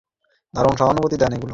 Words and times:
দারুণ 0.53 0.73
সুখানুভূতি 0.79 1.15
দেয় 1.17 1.31
এগুলো। 1.31 1.49